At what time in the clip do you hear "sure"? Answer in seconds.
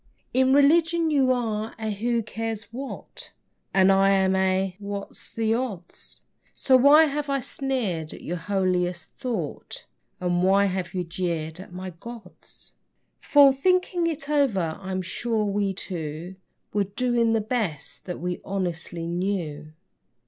15.03-15.45